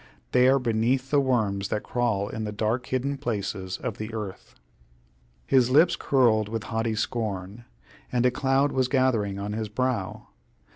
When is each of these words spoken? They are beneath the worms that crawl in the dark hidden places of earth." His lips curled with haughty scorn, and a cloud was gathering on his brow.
They 0.31 0.47
are 0.47 0.57
beneath 0.57 1.11
the 1.11 1.19
worms 1.19 1.67
that 1.69 1.83
crawl 1.83 2.27
in 2.27 2.43
the 2.43 2.51
dark 2.51 2.87
hidden 2.87 3.19
places 3.19 3.77
of 3.77 4.01
earth." 4.11 4.55
His 5.45 5.69
lips 5.69 5.95
curled 5.95 6.49
with 6.49 6.63
haughty 6.63 6.95
scorn, 6.95 7.65
and 8.11 8.25
a 8.25 8.31
cloud 8.31 8.71
was 8.71 8.87
gathering 8.87 9.37
on 9.37 9.53
his 9.53 9.69
brow. 9.69 10.29